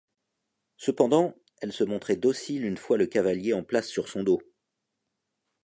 Cependant, 0.77 1.35
elle 1.61 1.71
se 1.71 1.83
montrait 1.83 2.15
docile 2.15 2.65
une 2.65 2.77
fois 2.77 2.97
le 2.97 3.05
cavalier 3.05 3.53
en 3.53 3.63
place 3.63 3.87
sur 3.87 4.07
son 4.07 4.23
dos. 4.23 4.41